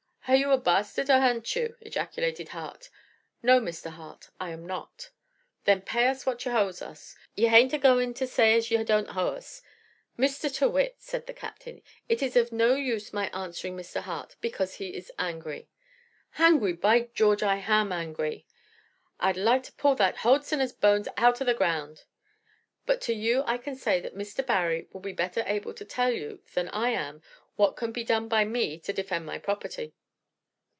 [0.25, 2.89] "Hare you a bastard, or haren't you?" ejaculated Hart.
[3.43, 3.89] "No, Mr.
[3.89, 5.09] Hart, I am not."
[5.65, 7.17] "Then pay us what you h'owes us.
[7.35, 9.61] You h'ain't h'agoing to say as you don't h'owe us?"
[10.17, 10.43] "Mr.
[10.49, 13.99] Tyrrwhit," said the captain, "it is of no use my answering Mr.
[14.01, 15.67] Hart, because he is angry."
[16.37, 16.73] "H'angry!
[16.79, 18.45] By George, I h'am angry!
[19.19, 22.03] I'd like to pull that h'old sinner's bones h'out of the ground!"
[22.85, 24.45] "But to you I can say that Mr.
[24.45, 27.21] Barry will be better able to tell you than I am
[27.57, 29.93] what can be done by me to defend my property."